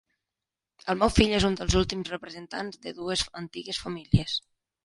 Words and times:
El 0.93 0.97
meu 1.03 1.11
fill 1.17 1.35
és 1.39 1.45
un 1.51 1.59
dels 1.59 1.77
últims 1.81 2.11
representants 2.15 2.81
de 2.87 2.97
dues 3.03 3.29
antigues 3.43 3.83
famílies. 3.87 4.39